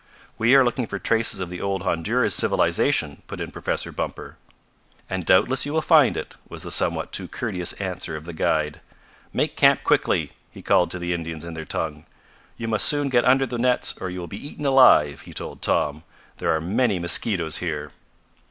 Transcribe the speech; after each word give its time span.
"We 0.39 0.55
are 0.55 0.65
looking 0.65 0.87
for 0.87 0.97
traces 0.97 1.39
of 1.41 1.51
the 1.51 1.61
old 1.61 1.83
Honduras 1.83 2.33
civilization," 2.33 3.21
put 3.27 3.39
in 3.39 3.51
Professor 3.51 3.91
Bumper. 3.91 4.35
"And 5.07 5.27
doubtless 5.27 5.63
you 5.63 5.73
will 5.73 5.83
find 5.83 6.17
it," 6.17 6.33
was 6.49 6.63
the 6.63 6.71
somewhat 6.71 7.11
too 7.11 7.27
courteous 7.27 7.73
answer 7.73 8.15
of 8.15 8.25
the 8.25 8.33
guide. 8.33 8.81
"Make 9.31 9.55
camp 9.55 9.83
quickly!" 9.83 10.31
he 10.49 10.63
called 10.63 10.89
to 10.89 10.97
the 10.97 11.13
Indians 11.13 11.45
in 11.45 11.53
their 11.53 11.65
tongue. 11.65 12.07
"You 12.57 12.67
must 12.67 12.87
soon 12.87 13.09
get 13.09 13.25
under 13.25 13.45
the 13.45 13.59
nets 13.59 13.93
or 14.01 14.09
you 14.09 14.19
will 14.19 14.25
be 14.27 14.43
eaten 14.43 14.65
alive!" 14.65 15.21
he 15.21 15.33
told 15.33 15.61
Tom. 15.61 16.03
"There 16.37 16.49
are 16.51 16.59
many 16.59 16.97
mosquitoes 16.97 17.59
here." 17.59 17.91